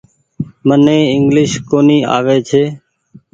مني 0.67 0.99
انگليش 1.15 1.51
ڪونيٚ 1.69 2.07
آوي 2.17 2.37
ڇي۔ 2.49 2.63